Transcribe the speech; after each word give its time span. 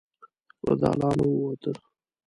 له 0.65 0.73
دالانه 0.81 1.25
ووته. 1.29 1.71